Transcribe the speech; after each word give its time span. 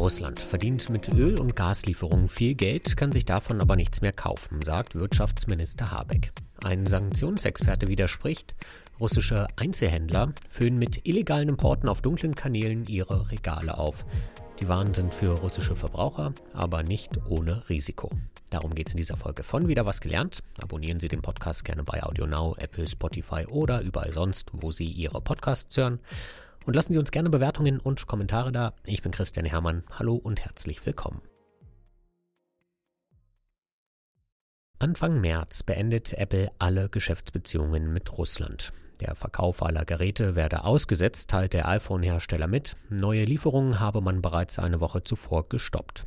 Russland 0.00 0.40
verdient 0.40 0.88
mit 0.88 1.10
Öl- 1.10 1.38
und 1.38 1.54
Gaslieferungen 1.54 2.30
viel 2.30 2.54
Geld, 2.54 2.96
kann 2.96 3.12
sich 3.12 3.26
davon 3.26 3.60
aber 3.60 3.76
nichts 3.76 4.00
mehr 4.00 4.14
kaufen, 4.14 4.62
sagt 4.62 4.94
Wirtschaftsminister 4.94 5.90
Habeck. 5.90 6.32
Ein 6.64 6.86
Sanktionsexperte 6.86 7.86
widerspricht, 7.86 8.54
russische 8.98 9.46
Einzelhändler 9.56 10.32
füllen 10.48 10.78
mit 10.78 11.06
illegalen 11.06 11.50
Importen 11.50 11.90
auf 11.90 12.00
dunklen 12.00 12.34
Kanälen 12.34 12.86
ihre 12.86 13.30
Regale 13.30 13.76
auf. 13.76 14.06
Die 14.58 14.68
Waren 14.68 14.94
sind 14.94 15.12
für 15.12 15.38
russische 15.38 15.76
Verbraucher, 15.76 16.32
aber 16.54 16.82
nicht 16.82 17.18
ohne 17.28 17.68
Risiko. 17.68 18.10
Darum 18.48 18.74
geht 18.74 18.88
es 18.88 18.94
in 18.94 18.98
dieser 18.98 19.18
Folge 19.18 19.42
von 19.42 19.68
Wieder 19.68 19.84
was 19.84 20.00
gelernt. 20.00 20.42
Abonnieren 20.62 20.98
Sie 20.98 21.08
den 21.08 21.20
Podcast 21.20 21.62
gerne 21.62 21.84
bei 21.84 22.02
AudioNow, 22.02 22.56
Apple, 22.56 22.88
Spotify 22.88 23.44
oder 23.50 23.82
überall 23.82 24.14
sonst, 24.14 24.48
wo 24.54 24.70
Sie 24.70 24.88
Ihre 24.88 25.20
Podcasts 25.20 25.76
hören. 25.76 26.00
Und 26.66 26.76
lassen 26.76 26.92
Sie 26.92 26.98
uns 26.98 27.10
gerne 27.10 27.30
Bewertungen 27.30 27.80
und 27.80 28.06
Kommentare 28.06 28.52
da. 28.52 28.74
Ich 28.84 29.02
bin 29.02 29.12
Christian 29.12 29.46
Hermann. 29.46 29.82
Hallo 29.90 30.14
und 30.14 30.44
herzlich 30.44 30.84
willkommen. 30.84 31.22
Anfang 34.78 35.20
März 35.20 35.62
beendet 35.62 36.12
Apple 36.14 36.50
alle 36.58 36.88
Geschäftsbeziehungen 36.88 37.92
mit 37.92 38.16
Russland. 38.16 38.72
Der 39.00 39.14
Verkauf 39.14 39.62
aller 39.62 39.86
Geräte 39.86 40.36
werde 40.36 40.64
ausgesetzt, 40.64 41.30
teilt 41.30 41.54
der 41.54 41.66
iPhone-Hersteller 41.68 42.46
mit. 42.46 42.76
Neue 42.90 43.24
Lieferungen 43.24 43.80
habe 43.80 44.02
man 44.02 44.20
bereits 44.20 44.58
eine 44.58 44.80
Woche 44.80 45.02
zuvor 45.02 45.48
gestoppt. 45.48 46.06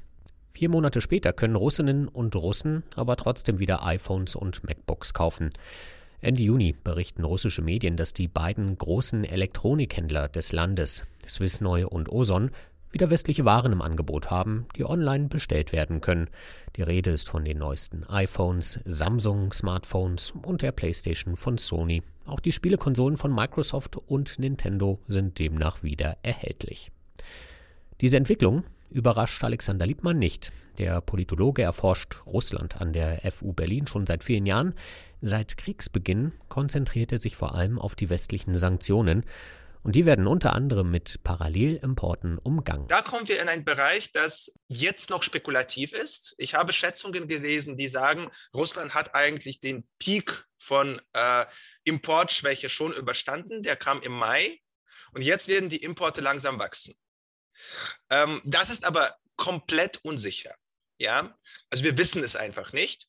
Vier 0.53 0.69
Monate 0.69 1.01
später 1.01 1.33
können 1.33 1.55
Russinnen 1.55 2.07
und 2.07 2.35
Russen 2.35 2.83
aber 2.95 3.15
trotzdem 3.15 3.57
wieder 3.57 3.83
iPhones 3.83 4.35
und 4.35 4.63
MacBooks 4.63 5.15
kaufen. 5.15 5.49
Ende 6.23 6.41
Juni 6.41 6.73
berichten 6.85 7.25
russische 7.25 7.61
Medien, 7.61 7.97
dass 7.97 8.13
die 8.13 8.29
beiden 8.29 8.77
großen 8.77 9.25
Elektronikhändler 9.25 10.29
des 10.29 10.53
Landes, 10.53 11.05
Swissneu 11.27 11.85
und 11.85 12.09
Oson, 12.09 12.51
wieder 12.91 13.09
westliche 13.09 13.43
Waren 13.43 13.73
im 13.73 13.81
Angebot 13.81 14.31
haben, 14.31 14.65
die 14.77 14.85
online 14.85 15.27
bestellt 15.27 15.73
werden 15.73 15.99
können. 15.99 16.29
Die 16.77 16.81
Rede 16.81 17.11
ist 17.11 17.27
von 17.27 17.43
den 17.43 17.57
neuesten 17.57 18.05
iPhones, 18.05 18.79
Samsung-Smartphones 18.85 20.31
und 20.45 20.61
der 20.61 20.71
PlayStation 20.71 21.35
von 21.35 21.57
Sony. 21.57 22.03
Auch 22.25 22.39
die 22.39 22.53
Spielekonsolen 22.53 23.17
von 23.17 23.35
Microsoft 23.35 23.97
und 23.97 24.39
Nintendo 24.39 25.01
sind 25.09 25.39
demnach 25.39 25.83
wieder 25.83 26.15
erhältlich. 26.23 26.89
Diese 27.99 28.15
Entwicklung 28.15 28.63
überrascht 28.93 29.43
Alexander 29.43 29.85
Liebmann 29.85 30.19
nicht. 30.19 30.51
Der 30.77 31.01
Politologe 31.01 31.61
erforscht 31.61 32.25
Russland 32.25 32.79
an 32.79 32.93
der 32.93 33.19
FU 33.31 33.53
Berlin 33.53 33.87
schon 33.87 34.05
seit 34.05 34.23
vielen 34.23 34.45
Jahren. 34.45 34.75
Seit 35.21 35.57
Kriegsbeginn 35.57 36.33
konzentriert 36.49 37.11
er 37.11 37.17
sich 37.17 37.35
vor 37.35 37.55
allem 37.55 37.79
auf 37.79 37.95
die 37.95 38.09
westlichen 38.09 38.55
Sanktionen. 38.55 39.25
Und 39.83 39.95
die 39.95 40.05
werden 40.05 40.27
unter 40.27 40.53
anderem 40.53 40.91
mit 40.91 41.23
Parallelimporten 41.23 42.37
umgangen. 42.37 42.87
Da 42.87 43.01
kommen 43.01 43.27
wir 43.27 43.41
in 43.41 43.49
einen 43.49 43.65
Bereich, 43.65 44.13
das 44.13 44.57
jetzt 44.69 45.09
noch 45.09 45.23
spekulativ 45.23 45.91
ist. 45.91 46.33
Ich 46.37 46.55
habe 46.55 46.71
Schätzungen 46.71 47.27
gelesen, 47.27 47.75
die 47.75 47.89
sagen, 47.89 48.29
Russland 48.53 48.93
hat 48.93 49.13
eigentlich 49.13 49.59
den 49.59 49.85
Peak 49.99 50.45
von 50.57 51.01
äh, 51.11 51.45
Importschwäche 51.83 52.69
schon 52.69 52.93
überstanden. 52.93 53.61
Der 53.61 53.75
kam 53.75 54.01
im 54.01 54.13
Mai. 54.13 54.61
Und 55.13 55.21
jetzt 55.21 55.49
werden 55.49 55.69
die 55.69 55.83
Importe 55.83 56.21
langsam 56.21 56.59
wachsen. 56.59 56.95
Ähm, 58.09 58.41
das 58.45 58.69
ist 58.69 58.85
aber 58.85 59.15
komplett 59.35 59.99
unsicher. 60.03 60.55
Ja, 60.97 61.37
also 61.69 61.83
wir 61.83 61.97
wissen 61.97 62.23
es 62.23 62.35
einfach 62.35 62.73
nicht. 62.73 63.07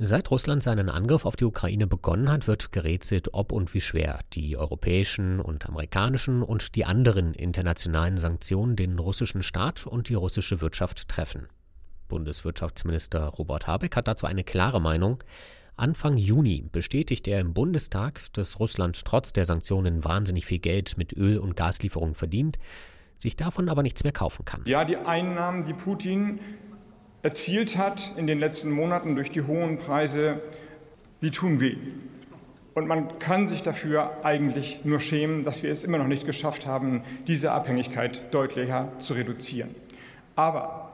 Seit 0.00 0.30
Russland 0.30 0.62
seinen 0.62 0.90
Angriff 0.90 1.24
auf 1.24 1.34
die 1.34 1.44
Ukraine 1.44 1.88
begonnen 1.88 2.30
hat, 2.30 2.46
wird 2.46 2.70
gerätselt, 2.70 3.30
ob 3.34 3.50
und 3.50 3.74
wie 3.74 3.80
schwer 3.80 4.20
die 4.32 4.56
europäischen 4.56 5.40
und 5.40 5.66
amerikanischen 5.66 6.44
und 6.44 6.76
die 6.76 6.84
anderen 6.84 7.34
internationalen 7.34 8.16
Sanktionen 8.16 8.76
den 8.76 8.96
russischen 9.00 9.42
Staat 9.42 9.88
und 9.88 10.08
die 10.08 10.14
russische 10.14 10.60
Wirtschaft 10.60 11.08
treffen. 11.08 11.48
Bundeswirtschaftsminister 12.06 13.24
Robert 13.24 13.66
Habeck 13.66 13.96
hat 13.96 14.06
dazu 14.06 14.26
eine 14.26 14.44
klare 14.44 14.80
Meinung. 14.80 15.24
Anfang 15.74 16.16
Juni 16.16 16.68
bestätigte 16.70 17.32
er 17.32 17.40
im 17.40 17.52
Bundestag, 17.52 18.20
dass 18.34 18.60
Russland 18.60 19.04
trotz 19.04 19.32
der 19.32 19.46
Sanktionen 19.46 20.04
wahnsinnig 20.04 20.46
viel 20.46 20.60
Geld 20.60 20.96
mit 20.96 21.12
Öl- 21.12 21.38
und 21.38 21.56
Gaslieferungen 21.56 22.14
verdient, 22.14 22.56
sich 23.18 23.36
davon 23.36 23.68
aber 23.68 23.82
nichts 23.82 24.04
mehr 24.04 24.12
kaufen 24.12 24.44
kann. 24.44 24.62
Ja, 24.64 24.84
die 24.84 24.96
Einnahmen, 24.96 25.64
die 25.64 25.74
Putin 25.74 26.38
erzielt 27.22 27.76
hat 27.76 28.12
in 28.16 28.26
den 28.26 28.38
letzten 28.38 28.70
Monaten 28.70 29.14
durch 29.14 29.30
die 29.30 29.42
hohen 29.42 29.78
Preise, 29.78 30.40
die 31.20 31.30
tun 31.30 31.60
weh. 31.60 31.76
Und 32.74 32.86
man 32.86 33.18
kann 33.18 33.48
sich 33.48 33.62
dafür 33.62 34.24
eigentlich 34.24 34.84
nur 34.84 35.00
schämen, 35.00 35.42
dass 35.42 35.64
wir 35.64 35.70
es 35.72 35.82
immer 35.82 35.98
noch 35.98 36.06
nicht 36.06 36.26
geschafft 36.26 36.64
haben, 36.64 37.02
diese 37.26 37.50
Abhängigkeit 37.50 38.32
deutlicher 38.32 38.92
zu 38.98 39.14
reduzieren. 39.14 39.74
Aber 40.36 40.88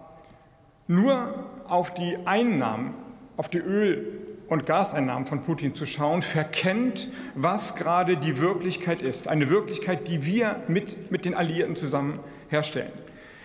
nur 0.87 1.47
auf 1.69 1.93
die 1.93 2.17
Einnahmen, 2.25 2.95
auf 3.37 3.51
die 3.51 3.59
Öl- 3.59 4.21
und 4.49 4.65
Gaseinnahmen 4.65 5.27
von 5.27 5.43
Putin 5.43 5.75
zu 5.75 5.84
schauen, 5.84 6.23
verkennt, 6.23 7.09
was 7.34 7.77
gerade 7.77 8.17
die 8.17 8.39
Wirklichkeit 8.39 9.03
ist. 9.03 9.29
Eine 9.29 9.51
Wirklichkeit, 9.51 10.09
die 10.09 10.25
wir 10.25 10.53
mit, 10.69 11.11
mit 11.11 11.25
den 11.25 11.35
Alliierten 11.35 11.77
zusammen 11.77 12.21
herstellen. 12.49 12.93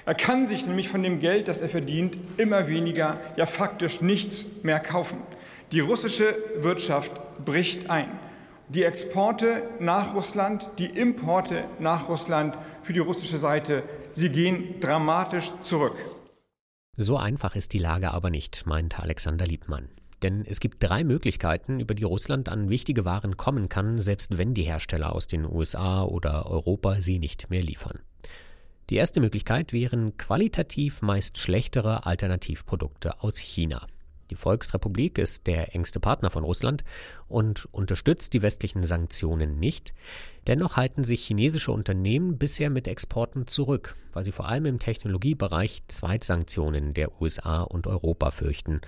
Er 0.05 0.15
kann 0.15 0.47
sich 0.47 0.65
nämlich 0.65 0.89
von 0.89 1.03
dem 1.03 1.19
Geld, 1.19 1.47
das 1.47 1.61
er 1.61 1.69
verdient, 1.69 2.17
immer 2.37 2.67
weniger, 2.67 3.19
ja 3.35 3.45
faktisch 3.45 4.01
nichts 4.01 4.45
mehr 4.63 4.79
kaufen. 4.79 5.19
Die 5.71 5.81
russische 5.81 6.35
Wirtschaft 6.57 7.11
bricht 7.45 7.89
ein. 7.89 8.09
Die 8.69 8.83
Exporte 8.83 9.63
nach 9.79 10.15
Russland, 10.15 10.67
die 10.79 10.87
Importe 10.87 11.65
nach 11.79 12.09
Russland 12.09 12.57
für 12.81 12.93
die 12.93 12.99
russische 12.99 13.37
Seite, 13.37 13.83
sie 14.13 14.29
gehen 14.29 14.79
dramatisch 14.79 15.51
zurück. 15.61 15.95
So 16.97 17.17
einfach 17.17 17.55
ist 17.55 17.73
die 17.73 17.79
Lage 17.79 18.11
aber 18.11 18.29
nicht, 18.29 18.65
meint 18.65 18.99
Alexander 18.99 19.45
Liebmann. 19.45 19.89
Denn 20.23 20.45
es 20.45 20.59
gibt 20.59 20.83
drei 20.83 21.03
Möglichkeiten, 21.03 21.79
über 21.79 21.95
die 21.95 22.03
Russland 22.03 22.49
an 22.49 22.69
wichtige 22.69 23.05
Waren 23.05 23.37
kommen 23.37 23.69
kann, 23.69 23.97
selbst 23.99 24.37
wenn 24.37 24.53
die 24.53 24.63
Hersteller 24.63 25.13
aus 25.15 25.27
den 25.27 25.45
USA 25.45 26.03
oder 26.03 26.47
Europa 26.47 27.01
sie 27.01 27.19
nicht 27.19 27.49
mehr 27.49 27.63
liefern. 27.63 27.99
Die 28.89 28.95
erste 28.95 29.19
Möglichkeit 29.21 29.71
wären 29.71 30.17
qualitativ 30.17 31.01
meist 31.01 31.37
schlechtere 31.37 32.05
Alternativprodukte 32.05 33.21
aus 33.21 33.37
China. 33.37 33.85
Die 34.31 34.35
Volksrepublik 34.35 35.17
ist 35.17 35.47
der 35.47 35.73
engste 35.75 35.99
Partner 35.99 36.29
von 36.29 36.43
Russland 36.43 36.83
und 37.27 37.67
unterstützt 37.71 38.33
die 38.33 38.41
westlichen 38.41 38.83
Sanktionen 38.83 39.59
nicht. 39.59 39.93
Dennoch 40.47 40.77
halten 40.77 41.03
sich 41.03 41.25
chinesische 41.25 41.71
Unternehmen 41.71 42.37
bisher 42.37 42.69
mit 42.69 42.87
Exporten 42.87 43.47
zurück, 43.47 43.95
weil 44.13 44.23
sie 44.23 44.31
vor 44.31 44.47
allem 44.47 44.65
im 44.65 44.79
Technologiebereich 44.79 45.83
Zweitsanktionen 45.87 46.93
der 46.93 47.21
USA 47.21 47.61
und 47.61 47.87
Europa 47.87 48.31
fürchten. 48.31 48.81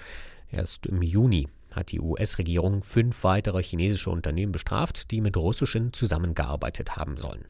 Erst 0.52 0.86
im 0.86 1.02
Juni 1.02 1.48
hat 1.72 1.92
die 1.92 2.02
US-Regierung 2.02 2.84
fünf 2.84 3.24
weitere 3.24 3.64
chinesische 3.64 4.10
Unternehmen 4.10 4.52
bestraft, 4.52 5.12
die 5.12 5.22
mit 5.22 5.38
russischen 5.38 5.94
zusammengearbeitet 5.94 6.98
haben 6.98 7.16
sollen. 7.16 7.46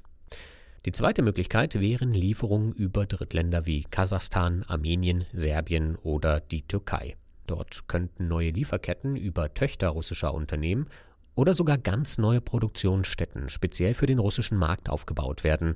Die 0.86 0.92
zweite 0.92 1.22
Möglichkeit 1.22 1.80
wären 1.80 2.14
Lieferungen 2.14 2.72
über 2.74 3.06
Drittländer 3.06 3.66
wie 3.66 3.84
Kasachstan, 3.84 4.64
Armenien, 4.68 5.26
Serbien 5.32 5.96
oder 5.96 6.40
die 6.40 6.64
Türkei. 6.64 7.18
Dort 7.48 7.88
könnten 7.88 8.28
neue 8.28 8.52
Lieferketten 8.52 9.16
über 9.16 9.54
Töchter 9.54 9.90
russischer 9.90 10.34
Unternehmen 10.34 10.88
oder 11.36 11.54
sogar 11.54 11.78
ganz 11.78 12.18
neue 12.18 12.42
Produktionsstätten 12.42 13.50
speziell 13.50 13.94
für 13.94 14.06
den 14.06 14.20
russischen 14.20 14.58
Markt 14.58 14.90
aufgebaut 14.90 15.44
werden. 15.44 15.76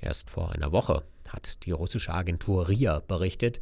Erst 0.00 0.30
vor 0.30 0.52
einer 0.52 0.72
Woche 0.72 1.04
hat 1.28 1.64
die 1.64 1.72
russische 1.72 2.12
Agentur 2.12 2.68
RIA 2.68 3.00
berichtet, 3.00 3.60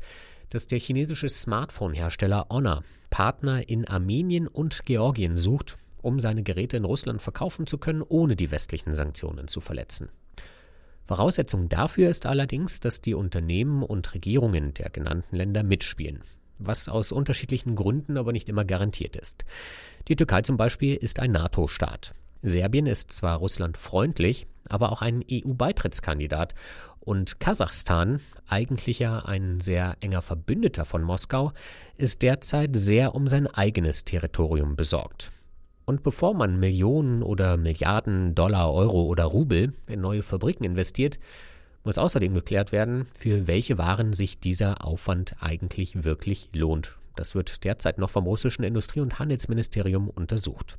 dass 0.50 0.66
der 0.66 0.78
chinesische 0.78 1.28
Smartphone-Hersteller 1.28 2.46
Honor 2.50 2.82
Partner 3.10 3.68
in 3.68 3.86
Armenien 3.86 4.48
und 4.48 4.84
Georgien 4.84 5.36
sucht, 5.36 5.78
um 6.02 6.20
seine 6.20 6.42
Geräte 6.42 6.76
in 6.76 6.84
Russland 6.84 7.22
verkaufen 7.22 7.66
zu 7.66 7.78
können, 7.78 8.02
ohne 8.02 8.36
die 8.36 8.50
westlichen 8.50 8.94
Sanktionen 8.94 9.48
zu 9.48 9.60
verletzen. 9.60 10.08
Voraussetzung 11.06 11.68
dafür 11.68 12.10
ist 12.10 12.26
allerdings, 12.26 12.80
dass 12.80 13.00
die 13.00 13.14
Unternehmen 13.14 13.82
und 13.82 14.12
Regierungen 14.14 14.74
der 14.74 14.90
genannten 14.90 15.36
Länder 15.36 15.62
mitspielen, 15.62 16.22
was 16.58 16.88
aus 16.88 17.12
unterschiedlichen 17.12 17.76
Gründen 17.76 18.16
aber 18.16 18.32
nicht 18.32 18.48
immer 18.48 18.64
garantiert 18.64 19.16
ist. 19.16 19.44
Die 20.08 20.16
Türkei 20.16 20.42
zum 20.42 20.56
Beispiel 20.56 20.96
ist 20.96 21.20
ein 21.20 21.32
NATO-Staat. 21.32 22.12
Serbien 22.42 22.86
ist 22.86 23.12
zwar 23.12 23.38
Russland 23.38 23.76
freundlich, 23.76 24.46
aber 24.68 24.92
auch 24.92 25.02
ein 25.02 25.24
EU-Beitrittskandidat 25.30 26.54
und 27.06 27.38
Kasachstan, 27.38 28.20
eigentlich 28.48 28.98
ja 28.98 29.20
ein 29.20 29.60
sehr 29.60 29.96
enger 30.00 30.22
Verbündeter 30.22 30.84
von 30.84 31.02
Moskau, 31.02 31.52
ist 31.96 32.22
derzeit 32.22 32.76
sehr 32.76 33.14
um 33.14 33.28
sein 33.28 33.46
eigenes 33.46 34.04
Territorium 34.04 34.74
besorgt. 34.74 35.30
Und 35.84 36.02
bevor 36.02 36.34
man 36.34 36.58
Millionen 36.58 37.22
oder 37.22 37.56
Milliarden 37.56 38.34
Dollar, 38.34 38.72
Euro 38.74 39.04
oder 39.04 39.24
Rubel 39.24 39.72
in 39.86 40.00
neue 40.00 40.24
Fabriken 40.24 40.64
investiert, 40.64 41.20
muss 41.84 41.96
außerdem 41.96 42.34
geklärt 42.34 42.72
werden, 42.72 43.06
für 43.16 43.46
welche 43.46 43.78
Waren 43.78 44.12
sich 44.12 44.40
dieser 44.40 44.84
Aufwand 44.84 45.36
eigentlich 45.38 46.02
wirklich 46.02 46.48
lohnt. 46.52 46.96
Das 47.14 47.36
wird 47.36 47.62
derzeit 47.62 47.98
noch 47.98 48.10
vom 48.10 48.26
russischen 48.26 48.64
Industrie- 48.64 49.00
und 49.00 49.20
Handelsministerium 49.20 50.10
untersucht. 50.10 50.76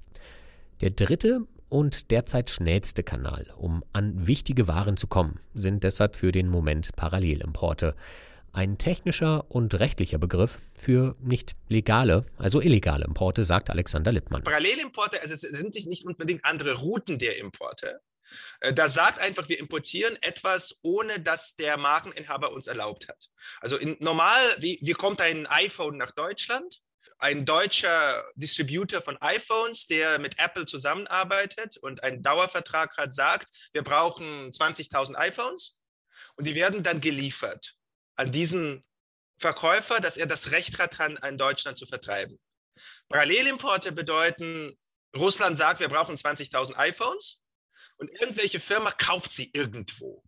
Der 0.81 0.89
dritte 0.89 1.47
und 1.69 2.11
derzeit 2.11 2.49
schnellste 2.49 3.03
Kanal, 3.03 3.53
um 3.57 3.83
an 3.93 4.27
wichtige 4.27 4.67
Waren 4.67 4.97
zu 4.97 5.07
kommen, 5.07 5.39
sind 5.53 5.83
deshalb 5.83 6.15
für 6.15 6.31
den 6.31 6.47
Moment 6.49 6.95
Parallelimporte. 6.95 7.95
Ein 8.53 8.77
technischer 8.77 9.45
und 9.49 9.79
rechtlicher 9.79 10.17
Begriff 10.17 10.59
für 10.73 11.15
nicht 11.19 11.55
legale, 11.67 12.25
also 12.37 12.61
illegale 12.61 13.05
Importe, 13.05 13.43
sagt 13.43 13.69
Alexander 13.69 14.11
Lippmann. 14.11 14.43
Parallelimporte, 14.43 15.21
also 15.21 15.33
es 15.33 15.41
sind 15.41 15.75
nicht 15.85 16.05
unbedingt 16.05 16.43
andere 16.43 16.73
Routen 16.73 17.19
der 17.19 17.37
Importe. 17.37 17.99
Äh, 18.59 18.73
da 18.73 18.89
sagt 18.89 19.19
einfach, 19.19 19.47
wir 19.49 19.59
importieren 19.59 20.17
etwas, 20.21 20.79
ohne 20.81 21.19
dass 21.19 21.55
der 21.55 21.77
Markeninhaber 21.77 22.51
uns 22.51 22.67
erlaubt 22.67 23.07
hat. 23.07 23.29
Also 23.61 23.77
in, 23.77 23.97
normal, 23.99 24.41
wie, 24.59 24.79
wie 24.81 24.93
kommt 24.93 25.21
ein 25.21 25.45
iPhone 25.47 25.97
nach 25.97 26.11
Deutschland? 26.11 26.81
Ein 27.19 27.45
deutscher 27.45 28.23
Distributor 28.35 29.01
von 29.01 29.17
iPhones, 29.21 29.87
der 29.87 30.19
mit 30.19 30.37
Apple 30.37 30.65
zusammenarbeitet 30.65 31.77
und 31.77 32.03
einen 32.03 32.21
Dauervertrag 32.21 32.95
hat, 32.97 33.15
sagt, 33.15 33.49
wir 33.73 33.83
brauchen 33.83 34.51
20.000 34.51 35.15
iPhones 35.15 35.79
und 36.35 36.45
die 36.45 36.53
werden 36.53 36.83
dann 36.83 37.01
geliefert 37.01 37.75
an 38.15 38.31
diesen 38.31 38.85
Verkäufer, 39.39 39.99
dass 39.99 40.17
er 40.17 40.25
das 40.25 40.51
Recht 40.51 40.79
hat, 40.79 40.99
an 40.99 41.37
Deutschland 41.37 41.77
zu 41.77 41.85
vertreiben. 41.85 42.39
Parallelimporte 43.09 43.91
bedeuten, 43.91 44.77
Russland 45.15 45.57
sagt, 45.57 45.79
wir 45.79 45.89
brauchen 45.89 46.15
20.000 46.15 46.75
iPhones 46.75 47.41
und 47.97 48.09
irgendwelche 48.09 48.59
Firma 48.59 48.91
kauft 48.91 49.31
sie 49.31 49.49
irgendwo. 49.53 50.23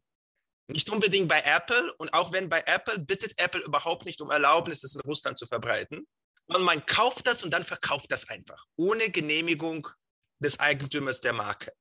Nicht 0.68 0.90
unbedingt 0.90 1.28
bei 1.28 1.42
Apple 1.42 1.94
und 1.96 2.14
auch 2.14 2.32
wenn 2.32 2.50
bei 2.50 2.62
Apple, 2.66 3.00
bittet 3.00 3.40
Apple 3.40 3.62
überhaupt 3.62 4.06
nicht 4.06 4.22
um 4.22 4.30
Erlaubnis, 4.30 4.82
das 4.82 4.94
in 4.94 5.02
Russland 5.02 5.38
zu 5.38 5.48
verbreiten. 5.48 6.08
Und 6.50 6.64
man 6.64 6.86
kauft 6.86 7.28
das 7.28 7.44
und 7.44 7.52
dann 7.54 7.64
verkauft 7.64 8.12
das 8.12 8.30
einfach, 8.30 8.66
ohne 8.76 9.10
Genehmigung 9.12 9.88
des 10.40 10.60
Eigentümers 10.60 11.22
der 11.22 11.34
Marke. 11.34 11.72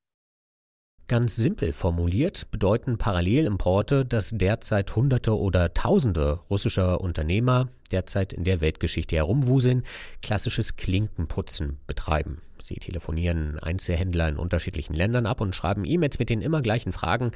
Ganz 1.06 1.37
simpel 1.37 1.73
formuliert 1.73 2.50
bedeuten 2.50 2.99
Parallelimporte, 2.99 4.05
dass 4.05 4.32
derzeit 4.35 4.94
Hunderte 4.94 5.38
oder 5.38 5.73
Tausende 5.73 6.41
russischer 6.50 7.00
Unternehmer 7.00 7.70
derzeit 7.91 8.35
in 8.35 8.44
der 8.44 8.61
Weltgeschichte 8.61 9.17
herumwuseln, 9.17 9.85
klassisches 10.20 10.76
Klinkenputzen 10.76 11.79
betreiben. 11.87 12.43
Sie 12.61 12.75
telefonieren 12.75 13.59
Einzelhändler 13.59 14.29
in 14.29 14.37
unterschiedlichen 14.37 14.93
Ländern 14.93 15.25
ab 15.25 15.41
und 15.41 15.55
schreiben 15.55 15.87
E-Mails 15.87 16.19
mit 16.19 16.29
den 16.29 16.43
immer 16.43 16.61
gleichen 16.61 16.93
Fragen. 16.93 17.32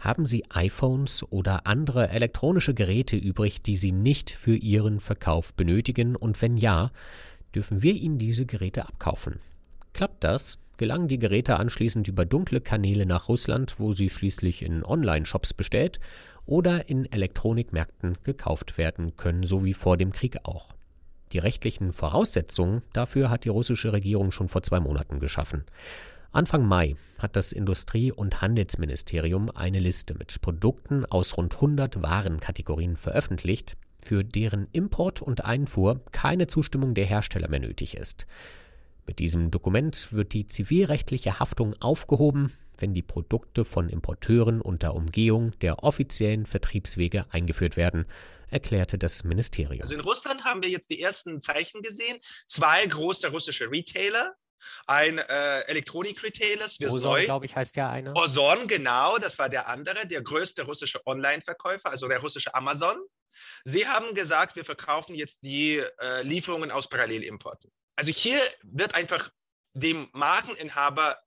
Haben 0.00 0.24
Sie 0.24 0.44
iPhones 0.48 1.22
oder 1.30 1.66
andere 1.66 2.08
elektronische 2.08 2.72
Geräte 2.72 3.16
übrig, 3.16 3.60
die 3.62 3.76
Sie 3.76 3.92
nicht 3.92 4.30
für 4.30 4.56
Ihren 4.56 4.98
Verkauf 4.98 5.52
benötigen? 5.54 6.16
Und 6.16 6.40
wenn 6.40 6.56
ja, 6.56 6.90
dürfen 7.54 7.82
wir 7.82 7.92
Ihnen 7.94 8.18
diese 8.18 8.46
Geräte 8.46 8.88
abkaufen. 8.88 9.40
Klappt 9.92 10.24
das, 10.24 10.58
gelangen 10.78 11.08
die 11.08 11.18
Geräte 11.18 11.58
anschließend 11.58 12.08
über 12.08 12.24
dunkle 12.24 12.62
Kanäle 12.62 13.04
nach 13.04 13.28
Russland, 13.28 13.78
wo 13.78 13.92
sie 13.92 14.08
schließlich 14.08 14.62
in 14.62 14.82
Online-Shops 14.82 15.52
bestellt 15.52 16.00
oder 16.46 16.88
in 16.88 17.04
Elektronikmärkten 17.12 18.16
gekauft 18.24 18.78
werden 18.78 19.16
können, 19.16 19.42
so 19.42 19.64
wie 19.64 19.74
vor 19.74 19.98
dem 19.98 20.12
Krieg 20.12 20.38
auch. 20.44 20.72
Die 21.32 21.38
rechtlichen 21.38 21.92
Voraussetzungen 21.92 22.80
dafür 22.94 23.28
hat 23.28 23.44
die 23.44 23.50
russische 23.50 23.92
Regierung 23.92 24.32
schon 24.32 24.48
vor 24.48 24.62
zwei 24.62 24.80
Monaten 24.80 25.20
geschaffen. 25.20 25.64
Anfang 26.32 26.64
Mai 26.64 26.94
hat 27.18 27.34
das 27.34 27.50
Industrie- 27.50 28.12
und 28.12 28.40
Handelsministerium 28.40 29.50
eine 29.50 29.80
Liste 29.80 30.14
mit 30.14 30.40
Produkten 30.40 31.04
aus 31.04 31.36
rund 31.36 31.56
100 31.56 32.02
Warenkategorien 32.02 32.96
veröffentlicht, 32.96 33.76
für 34.00 34.22
deren 34.22 34.68
Import 34.70 35.22
und 35.22 35.44
Einfuhr 35.44 36.04
keine 36.12 36.46
Zustimmung 36.46 36.94
der 36.94 37.06
Hersteller 37.06 37.48
mehr 37.48 37.58
nötig 37.58 37.96
ist. 37.96 38.28
Mit 39.08 39.18
diesem 39.18 39.50
Dokument 39.50 40.12
wird 40.12 40.32
die 40.32 40.46
zivilrechtliche 40.46 41.40
Haftung 41.40 41.74
aufgehoben, 41.80 42.52
wenn 42.78 42.94
die 42.94 43.02
Produkte 43.02 43.64
von 43.64 43.88
Importeuren 43.88 44.60
unter 44.60 44.94
Umgehung 44.94 45.50
der 45.58 45.82
offiziellen 45.82 46.46
Vertriebswege 46.46 47.24
eingeführt 47.30 47.76
werden, 47.76 48.06
erklärte 48.50 48.98
das 48.98 49.24
Ministerium. 49.24 49.82
Also 49.82 49.94
in 49.94 50.00
Russland 50.00 50.44
haben 50.44 50.62
wir 50.62 50.70
jetzt 50.70 50.90
die 50.90 51.02
ersten 51.02 51.40
Zeichen 51.40 51.82
gesehen. 51.82 52.18
Zwei 52.46 52.86
große 52.86 53.28
russische 53.30 53.68
Retailer, 53.68 54.36
ein 54.86 55.18
äh, 55.18 55.60
Elektronik-Retailer, 55.62 56.64
Ozon, 56.64 57.20
glaube 57.22 57.46
ich, 57.46 57.56
heißt 57.56 57.76
ja 57.76 57.90
einer. 57.90 58.16
Ozon, 58.16 58.68
genau, 58.68 59.18
das 59.18 59.38
war 59.38 59.48
der 59.48 59.68
andere, 59.68 60.06
der 60.06 60.22
größte 60.22 60.62
russische 60.62 61.04
Online-Verkäufer, 61.06 61.90
also 61.90 62.08
der 62.08 62.20
russische 62.20 62.54
Amazon. 62.54 62.96
Sie 63.64 63.86
haben 63.86 64.14
gesagt, 64.14 64.56
wir 64.56 64.64
verkaufen 64.64 65.14
jetzt 65.14 65.42
die 65.42 65.82
äh, 66.00 66.22
Lieferungen 66.22 66.70
aus 66.70 66.88
Parallelimporten. 66.88 67.70
Also 67.96 68.12
hier 68.12 68.40
wird 68.62 68.94
einfach 68.94 69.30
dem 69.72 70.08
Markeninhaber 70.12 71.18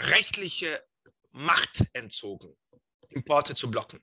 rechtliche 0.00 0.82
Macht 1.32 1.84
entzogen, 1.92 2.56
Importe 3.08 3.54
zu 3.54 3.70
blocken. 3.70 4.02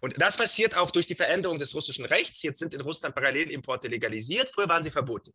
Und 0.00 0.20
das 0.20 0.36
passiert 0.36 0.74
auch 0.74 0.90
durch 0.90 1.06
die 1.06 1.14
Veränderung 1.14 1.58
des 1.58 1.74
russischen 1.74 2.04
Rechts. 2.04 2.42
Jetzt 2.42 2.58
sind 2.58 2.74
in 2.74 2.80
Russland 2.80 3.14
Parallelimporte 3.14 3.88
legalisiert. 3.88 4.48
Früher 4.48 4.68
waren 4.68 4.82
sie 4.82 4.90
verboten. 4.90 5.32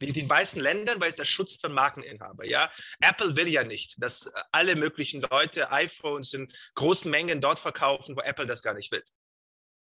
In 0.00 0.12
den 0.14 0.28
weißen 0.28 0.60
Ländern, 0.60 1.00
weil 1.00 1.10
es 1.10 1.16
der 1.16 1.24
Schutz 1.24 1.60
von 1.60 1.72
Markeninhaber. 1.72 2.46
Ja? 2.46 2.70
Apple 3.00 3.36
will 3.36 3.48
ja 3.48 3.64
nicht, 3.64 3.96
dass 3.98 4.30
alle 4.50 4.74
möglichen 4.74 5.20
Leute 5.20 5.70
iPhones 5.70 6.32
in 6.34 6.50
großen 6.74 7.10
Mengen 7.10 7.40
dort 7.40 7.58
verkaufen, 7.58 8.16
wo 8.16 8.20
Apple 8.22 8.46
das 8.46 8.62
gar 8.62 8.74
nicht 8.74 8.90
will. 8.92 9.04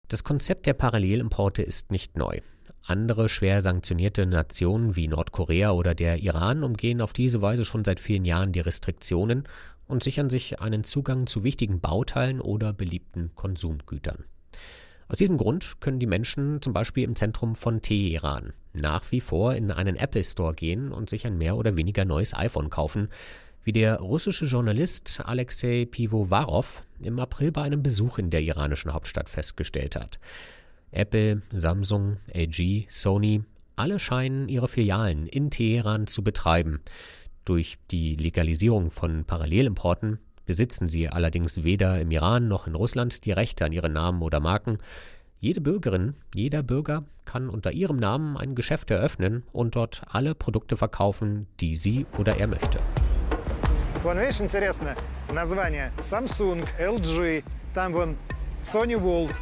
Das 0.08 0.24
Konzept 0.24 0.66
der 0.66 0.74
Parallelimporte 0.74 1.62
ist 1.62 1.90
nicht 1.90 2.16
neu. 2.16 2.40
Andere 2.84 3.28
schwer 3.28 3.60
sanktionierte 3.60 4.26
Nationen 4.26 4.96
wie 4.96 5.06
Nordkorea 5.06 5.70
oder 5.70 5.94
der 5.94 6.18
Iran 6.18 6.64
umgehen 6.64 7.00
auf 7.00 7.12
diese 7.12 7.40
Weise 7.40 7.64
schon 7.64 7.84
seit 7.84 8.00
vielen 8.00 8.24
Jahren 8.24 8.52
die 8.52 8.60
Restriktionen 8.60 9.48
und 9.86 10.02
sichern 10.02 10.30
sich 10.30 10.60
einen 10.60 10.84
Zugang 10.84 11.26
zu 11.26 11.44
wichtigen 11.44 11.80
Bauteilen 11.80 12.40
oder 12.40 12.72
beliebten 12.72 13.34
Konsumgütern. 13.34 14.24
Aus 15.12 15.18
diesem 15.18 15.36
Grund 15.36 15.82
können 15.82 15.98
die 15.98 16.06
Menschen 16.06 16.62
zum 16.62 16.72
Beispiel 16.72 17.04
im 17.04 17.14
Zentrum 17.14 17.54
von 17.54 17.82
Teheran 17.82 18.54
nach 18.72 19.12
wie 19.12 19.20
vor 19.20 19.54
in 19.54 19.70
einen 19.70 19.96
Apple 19.96 20.24
Store 20.24 20.54
gehen 20.54 20.90
und 20.90 21.10
sich 21.10 21.26
ein 21.26 21.36
mehr 21.36 21.58
oder 21.58 21.76
weniger 21.76 22.06
neues 22.06 22.32
iPhone 22.32 22.70
kaufen, 22.70 23.08
wie 23.62 23.72
der 23.72 23.98
russische 23.98 24.46
Journalist 24.46 25.20
Alexei 25.22 25.84
Pivovarov 25.84 26.82
im 27.02 27.18
April 27.18 27.52
bei 27.52 27.60
einem 27.60 27.82
Besuch 27.82 28.16
in 28.16 28.30
der 28.30 28.40
iranischen 28.40 28.94
Hauptstadt 28.94 29.28
festgestellt 29.28 29.96
hat. 29.96 30.18
Apple, 30.92 31.42
Samsung, 31.52 32.16
LG, 32.32 32.86
Sony, 32.88 33.42
alle 33.76 33.98
scheinen 33.98 34.48
ihre 34.48 34.66
Filialen 34.66 35.26
in 35.26 35.50
Teheran 35.50 36.06
zu 36.06 36.24
betreiben. 36.24 36.80
Durch 37.44 37.76
die 37.90 38.16
Legalisierung 38.16 38.90
von 38.90 39.26
Parallelimporten 39.26 40.20
besitzen 40.45 40.87
sie 40.87 41.09
allerdings 41.09 41.63
weder 41.63 41.99
im 41.99 42.11
Iran 42.11 42.47
noch 42.47 42.67
in 42.67 42.75
Russland 42.75 43.25
die 43.25 43.31
Rechte 43.31 43.65
an 43.65 43.71
ihren 43.71 43.93
Namen 43.93 44.21
oder 44.21 44.39
Marken. 44.39 44.77
Jede 45.39 45.61
Bürgerin, 45.61 46.15
jeder 46.33 46.63
Bürger 46.63 47.03
kann 47.25 47.49
unter 47.49 47.71
ihrem 47.71 47.97
Namen 47.97 48.37
ein 48.37 48.55
Geschäft 48.55 48.89
eröffnen 48.89 49.43
und 49.51 49.75
dort 49.75 50.01
alle 50.09 50.33
Produkte 50.33 50.77
verkaufen, 50.77 51.47
die 51.59 51.75
sie 51.75 52.05
oder 52.17 52.37
er 52.37 52.47
möchte. 52.47 52.79
Вон, 54.03 54.17
видишь, 54.19 54.39
интересно, 54.39 54.95
название 55.33 55.91
Samsung, 56.01 56.63
LG, 56.79 57.43
там 57.73 57.93
вон 57.93 58.15
Sony 58.63 58.95
World, 58.95 59.35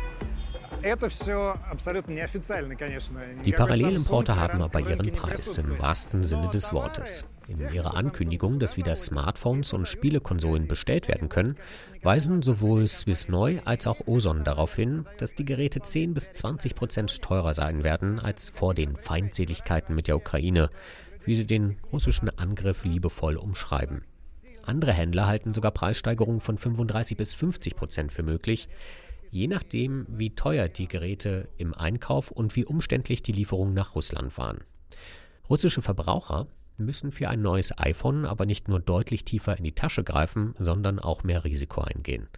die 3.44 3.51
Parallelimporte 3.51 4.36
haben 4.36 4.62
aber 4.62 4.80
ihren 4.82 5.12
Preis 5.12 5.58
im 5.58 5.80
wahrsten 5.80 6.24
Sinne 6.24 6.50
des 6.50 6.72
Wortes. 6.74 7.25
In 7.50 7.75
ihrer 7.75 7.97
Ankündigung, 7.97 8.61
dass 8.61 8.76
wieder 8.76 8.95
Smartphones 8.95 9.73
und 9.73 9.88
Spielekonsolen 9.88 10.69
bestellt 10.69 11.09
werden 11.09 11.28
können, 11.28 11.57
weisen 12.02 12.42
sowohl 12.42 12.87
Swissneu 12.87 13.61
als 13.64 13.87
auch 13.88 14.07
Ozon 14.07 14.45
darauf 14.45 14.76
hin, 14.76 15.04
dass 15.19 15.35
die 15.35 15.45
Geräte 15.45 15.83
10 15.83 16.14
bis 16.14 16.30
20 16.30 16.76
Prozent 16.76 17.21
teurer 17.21 17.52
sein 17.52 17.83
werden 17.83 18.21
als 18.21 18.50
vor 18.50 18.73
den 18.73 18.97
Feindseligkeiten 18.97 19.95
mit 19.95 20.07
der 20.07 20.16
Ukraine, 20.16 20.71
wie 21.25 21.35
sie 21.35 21.47
den 21.47 21.76
russischen 21.92 22.28
Angriff 22.30 22.85
liebevoll 22.85 23.37
umschreiben. 23.37 24.04
Andere 24.62 24.92
Händler 24.92 25.26
halten 25.26 25.52
sogar 25.52 25.73
Preissteigerungen 25.73 26.40
von 26.40 26.57
35 26.57 27.16
bis 27.16 27.35
50 27.35 27.75
Prozent 27.75 28.12
für 28.12 28.23
möglich 28.23 28.69
je 29.30 29.47
nachdem, 29.47 30.07
wie 30.09 30.35
teuer 30.35 30.69
die 30.69 30.88
Geräte 30.88 31.49
im 31.57 31.73
Einkauf 31.75 32.30
und 32.30 32.57
wie 32.57 32.64
umständlich 32.64 33.23
die 33.23 33.33
Lieferungen 33.33 33.75
nach 33.75 33.95
Russland 33.95 34.37
waren. 34.37 34.64
Russische 35.49 35.83
Verbraucher 35.83 36.47
müssen 36.77 37.12
für 37.12 37.29
ein 37.29 37.43
neues 37.43 37.79
iPhone 37.79 38.25
aber 38.25 38.47
nicht 38.47 38.69
nur 38.69 38.81
deutlich 38.81 39.25
tiefer 39.25 39.57
in 39.57 39.65
die 39.65 39.75
Tasche 39.75 40.05
greifen, 40.05 40.55
sondern 40.59 40.99
auch 40.99 41.23
mehr 41.25 41.45
Risiko 41.45 41.83
eingehen. 41.83 42.29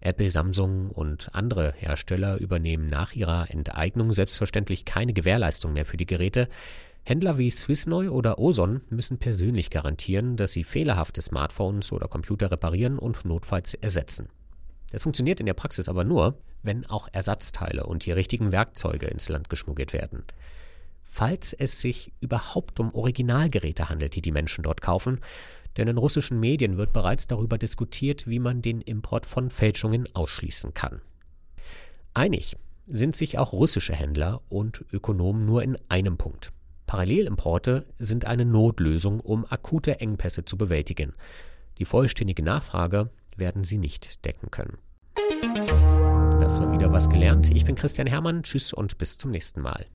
Apple, 0.00 0.30
Samsung 0.30 0.90
und 0.90 1.28
andere 1.32 1.72
Hersteller 1.76 2.38
übernehmen 2.38 2.86
nach 2.86 3.12
ihrer 3.12 3.50
Enteignung 3.50 4.12
selbstverständlich 4.12 4.84
keine 4.84 5.12
Gewährleistung 5.12 5.72
mehr 5.72 5.86
für 5.86 5.96
die 5.96 6.06
Geräte. 6.06 6.48
Händler 7.02 7.38
wie 7.38 7.50
Swissneu 7.50 8.10
oder 8.10 8.38
Ozon 8.38 8.82
müssen 8.90 9.18
persönlich 9.18 9.70
garantieren, 9.70 10.36
dass 10.36 10.52
sie 10.52 10.64
fehlerhafte 10.64 11.22
Smartphones 11.22 11.92
oder 11.92 12.08
Computer 12.08 12.50
reparieren 12.50 12.98
und 12.98 13.24
notfalls 13.24 13.74
ersetzen. 13.74 14.28
Das 14.90 15.02
funktioniert 15.02 15.40
in 15.40 15.46
der 15.46 15.54
Praxis 15.54 15.88
aber 15.88 16.04
nur, 16.04 16.38
wenn 16.62 16.86
auch 16.86 17.08
Ersatzteile 17.12 17.86
und 17.86 18.06
die 18.06 18.12
richtigen 18.12 18.52
Werkzeuge 18.52 19.06
ins 19.06 19.28
Land 19.28 19.48
geschmuggelt 19.48 19.92
werden. 19.92 20.24
Falls 21.16 21.54
es 21.54 21.80
sich 21.80 22.12
überhaupt 22.20 22.78
um 22.78 22.94
Originalgeräte 22.94 23.88
handelt, 23.88 24.16
die 24.16 24.20
die 24.20 24.32
Menschen 24.32 24.62
dort 24.62 24.82
kaufen, 24.82 25.20
Denn 25.78 25.88
in 25.88 25.96
russischen 25.96 26.38
Medien 26.40 26.76
wird 26.76 26.92
bereits 26.92 27.26
darüber 27.26 27.56
diskutiert, 27.56 28.26
wie 28.26 28.38
man 28.38 28.60
den 28.60 28.82
Import 28.82 29.24
von 29.24 29.48
Fälschungen 29.50 30.06
ausschließen 30.14 30.74
kann. 30.74 31.00
Einig 32.12 32.56
sind 32.86 33.16
sich 33.16 33.38
auch 33.38 33.52
russische 33.52 33.94
Händler 33.94 34.42
und 34.50 34.84
Ökonomen 34.92 35.46
nur 35.46 35.62
in 35.62 35.78
einem 35.88 36.18
Punkt. 36.18 36.52
Parallelimporte 36.86 37.86
sind 37.98 38.26
eine 38.26 38.44
Notlösung, 38.44 39.20
um 39.20 39.46
akute 39.48 40.00
Engpässe 40.00 40.44
zu 40.44 40.58
bewältigen. 40.58 41.14
Die 41.78 41.86
vollständige 41.86 42.42
Nachfrage 42.42 43.10
werden 43.36 43.64
sie 43.64 43.78
nicht 43.78 44.24
decken 44.26 44.50
können. 44.50 44.76
Das 46.40 46.60
war 46.60 46.70
wieder 46.72 46.92
was 46.92 47.08
gelernt. 47.08 47.50
Ich 47.50 47.64
bin 47.64 47.74
Christian 47.74 48.06
Hermann. 48.06 48.42
Tschüss 48.42 48.72
und 48.72 48.98
bis 48.98 49.18
zum 49.18 49.30
nächsten 49.30 49.62
Mal. 49.62 49.86